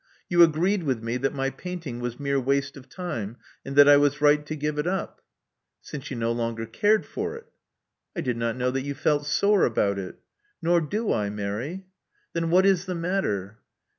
You 0.29 0.41
agreed 0.41 0.81
with 0.81 1.03
me 1.03 1.17
that 1.17 1.35
my 1.35 1.51
painting 1.51 1.99
was 1.99 2.19
mere 2.19 2.39
waste 2.39 2.75
of 2.75 2.89
time, 2.89 3.37
and 3.63 3.75
that 3.75 3.87
I 3.87 3.97
was 3.97 4.19
right 4.19 4.43
to 4.47 4.55
give 4.55 4.79
it 4.79 4.87
up." 4.87 5.21
Since 5.79 6.09
you 6.09 6.17
no 6.17 6.31
longer 6.31 6.65
cared 6.65 7.05
for 7.05 7.35
it." 7.35 7.45
I 8.15 8.21
did 8.21 8.35
not 8.35 8.57
know 8.57 8.71
that 8.71 8.81
you 8.81 8.95
felt 8.95 9.27
sore 9.27 9.63
about 9.63 9.99
it." 9.99 10.17
"Nor 10.59 10.81
do 10.81 11.11
I, 11.13 11.29
Mary." 11.29 11.85
Then 12.33 12.49
what 12.49 12.65
is 12.65 12.85
the 12.87 12.95
matter?" 12.95 13.59